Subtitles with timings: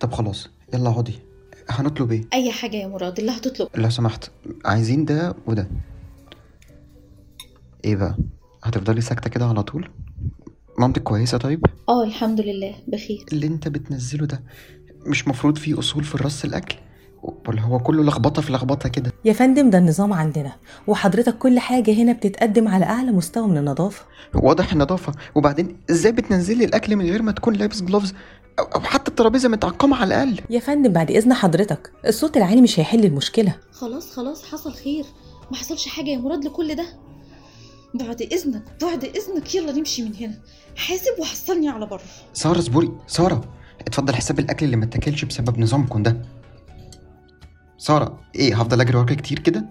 [0.00, 1.18] طب خلاص يلا اقعدي.
[1.70, 3.68] هنطلب إيه؟ أي حاجة يا مراد اللي هتطلب.
[3.74, 4.30] لو سمحت
[4.64, 5.68] عايزين ده وده.
[7.84, 8.16] إيه بقى؟
[8.64, 9.90] هتفضلي ساكتة كده على طول؟
[10.78, 13.24] مامتك كويسة طيب؟ آه الحمد لله بخير.
[13.32, 14.42] اللي انت بتنزله ده
[15.06, 16.76] مش مفروض فيه أصول في الرص الأكل؟
[17.48, 20.52] ولا هو كله لخبطة في لخبطة كده؟ يا فندم ده النظام عندنا
[20.86, 24.04] وحضرتك كل حاجة هنا بتتقدم على أعلى مستوى من النظافة.
[24.34, 25.12] واضح النظافة.
[25.34, 28.14] وبعدين إزاي بتنزلي الأكل من غير ما تكون لابس جلوفز
[28.58, 30.40] أو أو حتى الترابيزة متعقمة على الأقل.
[30.50, 33.54] يا فندم بعد إذن حضرتك الصوت العالي مش هيحل المشكلة.
[33.72, 35.04] خلاص خلاص حصل خير.
[35.50, 36.86] ما حصلش حاجة يا مراد لكل ده.
[37.94, 39.54] بعد إذنك بعد إذنك.
[39.54, 40.34] يلا نمشي من هنا.
[40.76, 42.02] حاسب وحصلني على بره
[42.34, 42.92] سارة اصبري.
[43.06, 43.44] سارة
[43.80, 46.22] اتفضل حساب الأكل اللي ما اتاكلش بسبب نظامكم ده.
[47.78, 49.64] سارة إيه هفضل أجري وراكي كتير كده؟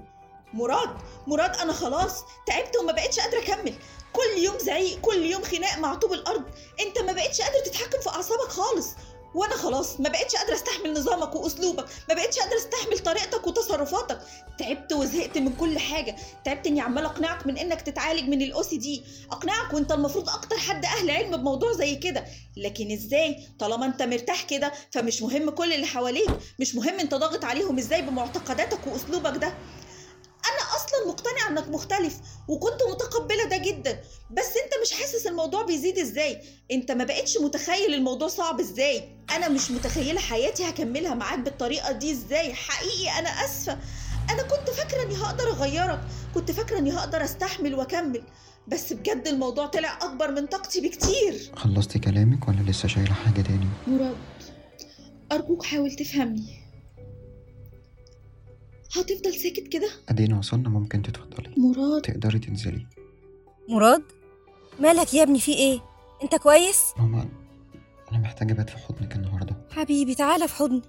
[0.53, 0.89] مراد
[1.27, 3.73] مراد أنا خلاص تعبت وما بقتش قادرة أكمل.
[4.13, 6.44] كل يوم زعيق كل يوم خناق مع طوب الأرض.
[6.88, 8.87] أنت ما بقتش قادر تتحكم أعصابك خالص.
[9.35, 14.19] وأنا خلاص ما بقتش قادرة أستحمل نظامك وأسلوبك ما بقتش قادرة أستحمل طريقتك وتصرفاتك.
[14.59, 16.15] تعبت وزهقت من كل حاجة.
[16.45, 20.57] تعبت إني عمال أقنعك من إنك تتعالج من الاو سي دي أقنعك وأنت المفروض أكتر
[20.57, 22.25] حد أهل علم بموضوع زي كده.
[22.57, 26.29] لكن إزاي؟ طالما أنت مرتاح كده فمش مهم كل اللي حواليك.
[26.59, 29.53] مش مهم أنت ضاغط عليهم إزاي بمعتقداتك وأسلوبك ده.
[30.98, 34.00] أصلا مقتنعه إنك مختلف وكنت متقبلة ده جدا.
[34.31, 39.03] بس أنت مش حاسس الموضوع بيزيد إزاي؟ أنت ما بقتش متخيل الموضوع صعب إزاي.
[39.36, 42.53] أنا مش متخيلة حياتي هكملها معاك بالطريقة دي إزاي.
[42.53, 43.78] حقيقي أنا آسفة.
[44.30, 46.00] أنا كنت فاكرة إني هقدر أغيرك
[46.36, 48.23] كنت فاكرة إني هقدر أستحمل وأكمل.
[48.68, 51.52] بس بجد الموضوع طلع أكبر من طاقتي بكتير.
[51.56, 54.18] خلصتي كلامك ولا لسه شايلة حاجة تاني؟ مراد
[55.31, 56.66] أرجوك حاول تفهمني.
[58.95, 61.53] هتفضل ساكت كده؟ أدينا وصلنا ممكن تتفضلي.
[61.57, 62.02] مراد.
[62.02, 62.85] تقدري تنزلي.
[63.69, 64.03] مراد؟
[64.79, 65.79] مالك يا ابني في إيه؟
[66.23, 67.29] أنت كويس؟ ماما
[68.12, 69.56] أنا محتاجة ابات في حضنك النهاردة.
[69.72, 70.81] حبيبي تعالى في حضني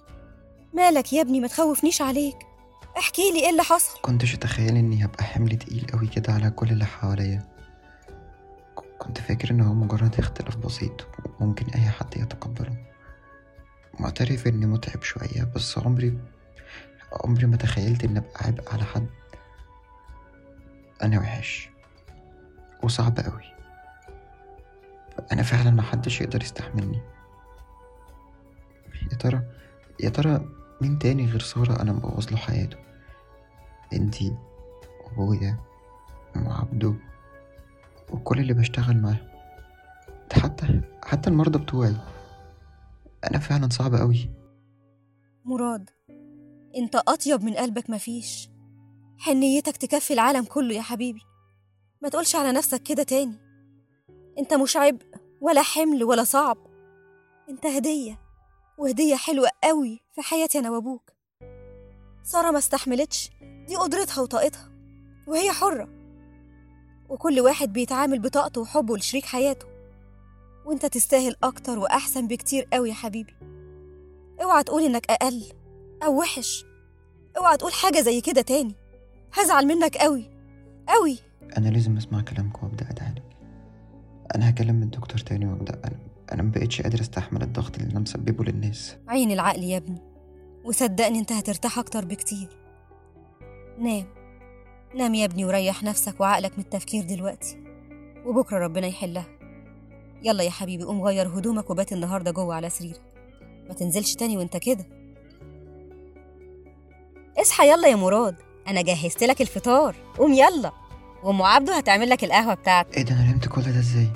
[0.75, 2.37] مالك يا ابني ما تخوفنيش عليك.
[2.99, 3.99] احكي لي إيه اللي حصل.
[4.03, 7.49] كنتش أتخيل إني هبقى حمل تقيل قوي كده على كل اللي حواليا.
[8.99, 11.07] كنت فاكر إن هو مجرد اختلاف بسيط
[11.41, 12.77] وممكن أي حد يتقبله.
[14.01, 16.19] معترف إني متعب شوية بس عمري
[17.13, 19.07] عمري ما تخيلت إني أبقى عبء على حد.
[21.03, 21.71] أنا وحش
[22.83, 23.43] وصعب قوي
[25.33, 27.01] أنا فعلا ما حدش يقدر يستحملني.
[29.13, 29.43] يا ترى
[30.01, 30.49] يا ترى
[30.81, 32.77] مين تاني غير سارة أنا مبوظ له حياته؟
[33.93, 34.37] انتي
[35.05, 35.59] وأبويا
[36.37, 36.95] وعبده
[38.11, 39.17] وكل اللي بشتغل معاه
[40.33, 41.97] حتى حتى المرضى بتوعي.
[43.31, 44.31] أنا فعلا صعب قوي
[45.45, 45.91] مراد
[46.77, 48.49] انت اطيب من قلبك مفيش.
[49.19, 51.23] حنيتك تكفي العالم كله يا حبيبي.
[52.03, 53.37] ما تقولش على نفسك كده تاني.
[54.39, 55.07] انت مش عبء
[55.41, 56.57] ولا حمل ولا صعب.
[57.49, 58.21] انت هدية
[58.79, 61.11] وهدية حلوة قوي في حياتي أنا وابوك.
[62.23, 63.31] سارة ما استحملتش
[63.69, 64.71] دي قدرتها وطاقتها
[65.27, 65.89] وهي حرة.
[67.09, 69.67] وكل واحد بيتعامل بطاقته وحبه لشريك حياته.
[70.67, 73.35] وانت تستاهل أكتر واحسن بكتير قوي يا حبيبي.
[74.43, 75.45] اوعى تقول انك أقل.
[76.05, 76.65] أو وحش.
[77.39, 78.75] اوعى تقول حاجة زي كده تاني.
[79.33, 80.31] هزعل منك قوي
[80.89, 81.19] قوي
[81.57, 83.19] أنا لازم أسمع كلامكم وأبدأ اتعالج
[84.35, 85.81] أنا هكلم الدكتور تاني وأبدأ.
[85.85, 85.99] أنا
[86.33, 88.97] أنا مبقتش قادر أستحمل الضغط اللي أنا مسببه للناس.
[89.09, 89.99] عين العقل يا ابني.
[90.65, 92.49] وصدقني أنت هترتاح أكتر بكتير.
[93.79, 94.05] نام.
[94.95, 97.57] نام يا ابني وريح نفسك وعقلك من التفكير دلوقتي.
[98.27, 99.27] وبكرة ربنا يحلها.
[100.23, 103.03] يلا يا حبيبي قوم غير هدومك وبات النهاردة جوه على سريرك.
[103.69, 104.98] ما تنزلش تاني وأنت كده.
[107.41, 108.35] اصحى يلا يا مراد
[108.69, 110.73] أنا جهزت لك الفطار قوم يلا.
[111.23, 112.97] وأم عبده هتعمل لك القهوة بتاعتك.
[112.97, 114.09] إيه ده أنا نمت كل ده إزاي؟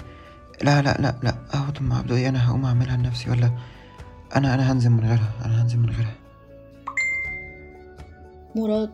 [0.63, 3.51] لا لا لا لا اقعد أم عبده إيه أنا هقوم أعملها لنفسي ولا؟
[4.37, 6.15] أنا أنا هنزل من غيرها أنا هنزل من غيرها.
[8.57, 8.93] مراد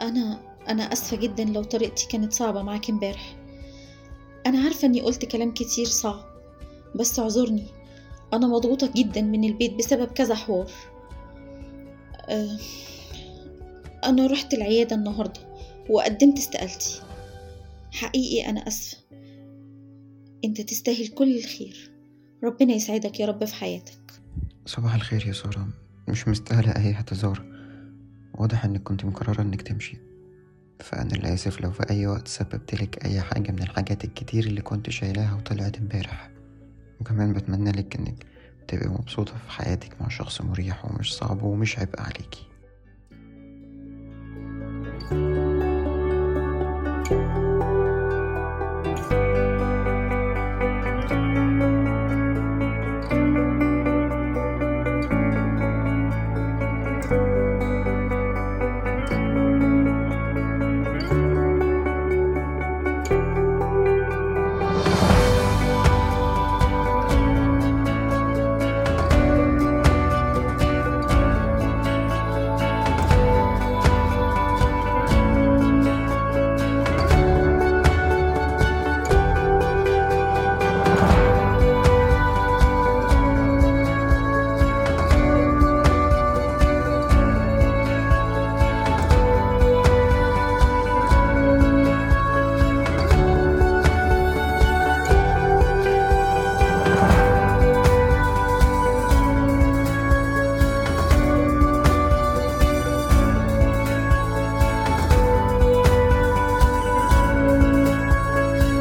[0.00, 3.36] أنا أنا آسفة جدا لو طريقتي كانت صعبة معاك امبارح.
[4.46, 6.20] أنا عارفة إني قلت كلام كتير صعب
[6.94, 7.66] بس اعذرني.
[8.32, 10.70] أنا مضغوطة جدا من البيت بسبب كذا حوار.
[12.28, 12.58] أه،
[14.08, 15.40] أنا رحت العيادة النهارده
[15.90, 17.02] وقدمت استقالتي.
[17.92, 18.98] حقيقي أنا آسفة.
[20.44, 21.90] أنت تستاهل كل الخير.
[22.44, 24.12] ربنا يسعدك يا رب في حياتك.
[24.66, 25.68] صباح الخير يا سارة.
[26.08, 27.42] مش مستاهلة أي اعتذار.
[28.34, 29.98] واضح إنك كنت مقررة إنك تمشي.
[30.80, 34.90] فأنا اللي آسف لو في أي وقت سببتلك أي حاجة من الحاجات الكتير اللي كنت
[34.90, 36.30] شايلاها وطلعت امبارح.
[37.00, 38.26] وكمان بتمنى لك إنك
[38.68, 42.48] تبقي مبسوطة في حياتك مع شخص مريح ومش صعب ومش عبء عليكي.